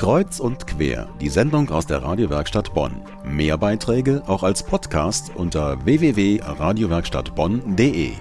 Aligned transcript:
Kreuz 0.00 0.40
und 0.40 0.66
quer, 0.66 1.14
die 1.20 1.28
Sendung 1.28 1.68
aus 1.68 1.86
der 1.86 2.02
Radiowerkstatt 2.02 2.72
Bonn. 2.72 3.04
Mehr 3.22 3.58
Beiträge 3.58 4.22
auch 4.26 4.42
als 4.42 4.64
Podcast 4.64 5.30
unter 5.34 5.84
www.radiowerkstattbonn.de. 5.84 8.12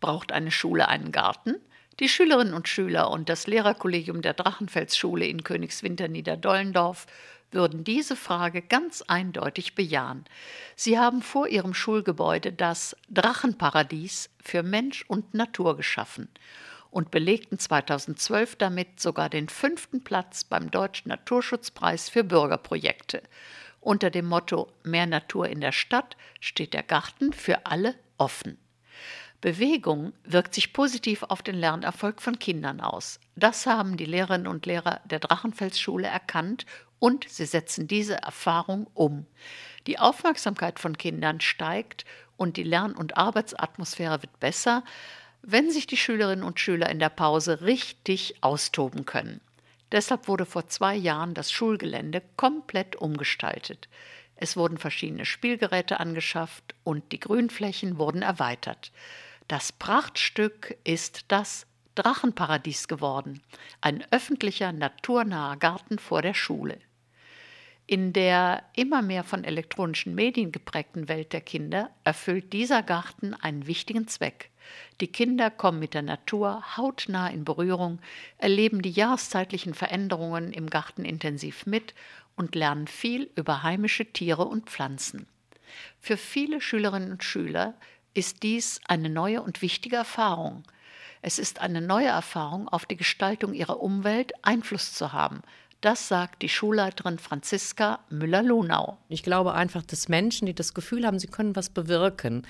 Braucht 0.00 0.32
eine 0.32 0.50
Schule 0.50 0.88
einen 0.88 1.12
Garten? 1.12 1.54
Die 2.00 2.08
Schülerinnen 2.08 2.54
und 2.54 2.66
Schüler 2.66 3.12
und 3.12 3.28
das 3.28 3.46
Lehrerkollegium 3.46 4.20
der 4.20 4.34
Drachenfelsschule 4.34 5.28
in 5.28 5.44
Königswinter 5.44 6.08
Niederdollendorf 6.08 7.06
würden 7.52 7.84
diese 7.84 8.16
Frage 8.16 8.60
ganz 8.60 9.02
eindeutig 9.02 9.76
bejahen. 9.76 10.24
Sie 10.74 10.98
haben 10.98 11.22
vor 11.22 11.46
ihrem 11.46 11.72
Schulgebäude 11.72 12.52
das 12.52 12.96
Drachenparadies 13.10 14.28
für 14.42 14.64
Mensch 14.64 15.04
und 15.06 15.34
Natur 15.34 15.76
geschaffen 15.76 16.28
und 16.96 17.10
belegten 17.10 17.58
2012 17.58 18.56
damit 18.56 19.00
sogar 19.00 19.28
den 19.28 19.50
fünften 19.50 20.02
Platz 20.02 20.44
beim 20.44 20.70
Deutschen 20.70 21.10
Naturschutzpreis 21.10 22.08
für 22.08 22.24
Bürgerprojekte. 22.24 23.22
Unter 23.82 24.08
dem 24.08 24.24
Motto 24.24 24.72
Mehr 24.82 25.04
Natur 25.04 25.46
in 25.46 25.60
der 25.60 25.72
Stadt 25.72 26.16
steht 26.40 26.72
der 26.72 26.82
Garten 26.82 27.34
für 27.34 27.66
alle 27.66 27.94
offen. 28.16 28.56
Bewegung 29.42 30.14
wirkt 30.24 30.54
sich 30.54 30.72
positiv 30.72 31.22
auf 31.24 31.42
den 31.42 31.56
Lernerfolg 31.56 32.22
von 32.22 32.38
Kindern 32.38 32.80
aus. 32.80 33.20
Das 33.34 33.66
haben 33.66 33.98
die 33.98 34.06
Lehrerinnen 34.06 34.46
und 34.46 34.64
Lehrer 34.64 35.02
der 35.04 35.18
Drachenfelsschule 35.18 36.06
erkannt 36.08 36.64
und 36.98 37.28
sie 37.28 37.44
setzen 37.44 37.88
diese 37.88 38.22
Erfahrung 38.22 38.86
um. 38.94 39.26
Die 39.86 39.98
Aufmerksamkeit 39.98 40.78
von 40.78 40.96
Kindern 40.96 41.42
steigt 41.42 42.06
und 42.38 42.56
die 42.56 42.62
Lern- 42.62 42.96
und 42.96 43.18
Arbeitsatmosphäre 43.18 44.22
wird 44.22 44.40
besser, 44.40 44.82
wenn 45.48 45.70
sich 45.70 45.86
die 45.86 45.96
Schülerinnen 45.96 46.44
und 46.44 46.58
Schüler 46.58 46.90
in 46.90 46.98
der 46.98 47.08
Pause 47.08 47.60
richtig 47.60 48.34
austoben 48.40 49.06
können. 49.06 49.40
Deshalb 49.92 50.26
wurde 50.26 50.44
vor 50.44 50.66
zwei 50.66 50.96
Jahren 50.96 51.34
das 51.34 51.52
Schulgelände 51.52 52.20
komplett 52.36 52.96
umgestaltet. 52.96 53.88
Es 54.34 54.56
wurden 54.56 54.76
verschiedene 54.76 55.24
Spielgeräte 55.24 56.00
angeschafft 56.00 56.74
und 56.82 57.12
die 57.12 57.20
Grünflächen 57.20 57.96
wurden 57.96 58.22
erweitert. 58.22 58.90
Das 59.46 59.70
Prachtstück 59.70 60.76
ist 60.82 61.26
das 61.28 61.66
Drachenparadies 61.94 62.88
geworden, 62.88 63.40
ein 63.80 64.04
öffentlicher, 64.10 64.72
naturnaher 64.72 65.56
Garten 65.56 66.00
vor 66.00 66.22
der 66.22 66.34
Schule. 66.34 66.78
In 67.88 68.12
der 68.12 68.64
immer 68.74 69.00
mehr 69.00 69.22
von 69.22 69.44
elektronischen 69.44 70.16
Medien 70.16 70.50
geprägten 70.50 71.08
Welt 71.08 71.32
der 71.32 71.40
Kinder 71.40 71.90
erfüllt 72.02 72.52
dieser 72.52 72.82
Garten 72.82 73.32
einen 73.34 73.68
wichtigen 73.68 74.08
Zweck. 74.08 74.50
Die 75.00 75.06
Kinder 75.06 75.50
kommen 75.50 75.78
mit 75.78 75.94
der 75.94 76.02
Natur 76.02 76.76
hautnah 76.76 77.28
in 77.28 77.44
Berührung, 77.44 78.00
erleben 78.38 78.82
die 78.82 78.90
jahreszeitlichen 78.90 79.72
Veränderungen 79.72 80.52
im 80.52 80.68
Garten 80.68 81.04
intensiv 81.04 81.64
mit 81.64 81.94
und 82.34 82.56
lernen 82.56 82.88
viel 82.88 83.30
über 83.36 83.62
heimische 83.62 84.04
Tiere 84.04 84.46
und 84.46 84.68
Pflanzen. 84.68 85.28
Für 86.00 86.16
viele 86.16 86.60
Schülerinnen 86.60 87.12
und 87.12 87.22
Schüler 87.22 87.74
ist 88.14 88.42
dies 88.42 88.80
eine 88.86 89.10
neue 89.10 89.42
und 89.42 89.62
wichtige 89.62 89.94
Erfahrung. 89.94 90.64
Es 91.22 91.38
ist 91.38 91.60
eine 91.60 91.80
neue 91.80 92.08
Erfahrung, 92.08 92.68
auf 92.68 92.86
die 92.86 92.96
Gestaltung 92.96 93.54
ihrer 93.54 93.80
Umwelt 93.80 94.32
Einfluss 94.42 94.92
zu 94.92 95.12
haben, 95.12 95.42
das 95.80 96.08
sagt 96.08 96.42
die 96.42 96.48
Schulleiterin 96.48 97.18
Franziska 97.18 98.00
Müller-Lunau. 98.10 98.98
Ich 99.08 99.22
glaube 99.22 99.54
einfach, 99.54 99.82
dass 99.82 100.08
Menschen, 100.08 100.46
die 100.46 100.54
das 100.54 100.74
Gefühl 100.74 101.06
haben, 101.06 101.18
sie 101.18 101.26
können 101.26 101.56
was 101.56 101.70
bewirken, 101.70 102.46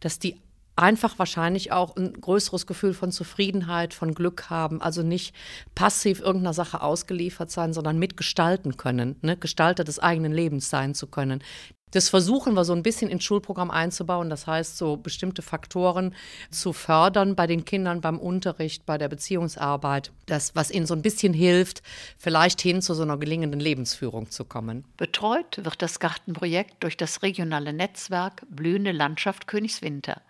dass 0.00 0.18
die 0.18 0.40
einfach 0.76 1.18
wahrscheinlich 1.18 1.72
auch 1.72 1.96
ein 1.96 2.14
größeres 2.14 2.66
Gefühl 2.66 2.94
von 2.94 3.12
Zufriedenheit, 3.12 3.92
von 3.92 4.14
Glück 4.14 4.48
haben, 4.48 4.80
also 4.80 5.02
nicht 5.02 5.34
passiv 5.74 6.20
irgendeiner 6.20 6.54
Sache 6.54 6.80
ausgeliefert 6.80 7.50
sein, 7.50 7.72
sondern 7.72 7.98
mitgestalten 7.98 8.76
können, 8.76 9.16
ne? 9.20 9.36
Gestalter 9.36 9.84
des 9.84 9.98
eigenen 9.98 10.32
Lebens 10.32 10.70
sein 10.70 10.94
zu 10.94 11.06
können. 11.06 11.42
Das 11.92 12.08
versuchen 12.08 12.54
wir 12.54 12.64
so 12.64 12.72
ein 12.72 12.82
bisschen 12.82 13.10
ins 13.10 13.24
Schulprogramm 13.24 13.70
einzubauen. 13.70 14.30
Das 14.30 14.46
heißt, 14.46 14.78
so 14.78 14.96
bestimmte 14.96 15.42
Faktoren 15.42 16.14
zu 16.50 16.72
fördern 16.72 17.34
bei 17.34 17.46
den 17.46 17.64
Kindern 17.64 18.00
beim 18.00 18.18
Unterricht, 18.18 18.86
bei 18.86 18.98
der 18.98 19.08
Beziehungsarbeit. 19.08 20.12
Das, 20.26 20.54
was 20.54 20.70
ihnen 20.70 20.86
so 20.86 20.94
ein 20.94 21.02
bisschen 21.02 21.32
hilft, 21.32 21.82
vielleicht 22.18 22.60
hin 22.60 22.82
zu 22.82 22.94
so 22.94 23.02
einer 23.02 23.16
gelingenden 23.16 23.60
Lebensführung 23.60 24.30
zu 24.30 24.44
kommen. 24.44 24.84
Betreut 24.96 25.64
wird 25.64 25.82
das 25.82 25.98
Gartenprojekt 26.00 26.82
durch 26.82 26.96
das 26.96 27.22
regionale 27.22 27.72
Netzwerk 27.72 28.42
Blühende 28.48 28.92
Landschaft 28.92 29.46
Königswinter. 29.46 30.20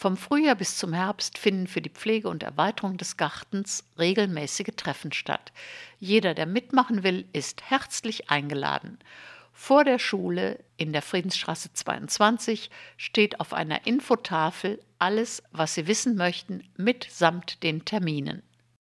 Vom 0.00 0.16
Frühjahr 0.16 0.54
bis 0.54 0.78
zum 0.78 0.94
Herbst 0.94 1.36
finden 1.36 1.66
für 1.66 1.82
die 1.82 1.90
Pflege 1.90 2.30
und 2.30 2.42
Erweiterung 2.42 2.96
des 2.96 3.18
Gartens 3.18 3.84
regelmäßige 3.98 4.70
Treffen 4.74 5.12
statt. 5.12 5.52
Jeder, 5.98 6.32
der 6.32 6.46
mitmachen 6.46 7.02
will, 7.02 7.26
ist 7.34 7.60
herzlich 7.68 8.30
eingeladen. 8.30 8.98
Vor 9.62 9.84
der 9.84 9.98
Schule 9.98 10.64
in 10.78 10.94
der 10.94 11.02
Friedensstraße 11.02 11.74
22 11.74 12.70
steht 12.96 13.40
auf 13.40 13.52
einer 13.52 13.86
Infotafel 13.86 14.82
alles, 14.98 15.42
was 15.52 15.74
Sie 15.74 15.86
wissen 15.86 16.16
möchten, 16.16 16.64
mitsamt 16.78 17.62
den 17.62 17.84
Terminen. 17.84 18.42